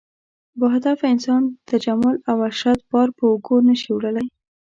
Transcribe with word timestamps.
باهدفه 0.59 1.05
انسان 1.13 1.43
تجمل 1.71 2.15
او 2.29 2.37
عشرت 2.49 2.79
بار 2.91 3.09
په 3.17 3.23
اوږو 3.31 3.57
نه 3.67 3.75
شي 3.81 3.89
وړلی. 3.93 4.25